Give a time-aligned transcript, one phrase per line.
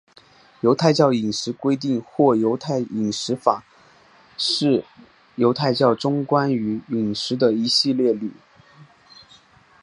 [0.61, 3.63] 犹太教饮食规定或犹太饮食法
[4.35, 4.83] 是
[5.35, 8.31] 犹太教中关于饮食的一系列律。